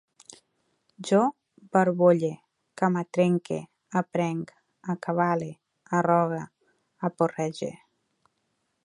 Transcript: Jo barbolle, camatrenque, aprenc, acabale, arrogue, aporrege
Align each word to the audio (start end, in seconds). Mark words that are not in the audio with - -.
Jo 1.09 1.19
barbolle, 1.75 2.31
camatrenque, 2.83 3.59
aprenc, 4.01 4.55
acabale, 4.95 5.51
arrogue, 5.99 6.43
aporrege 7.11 7.71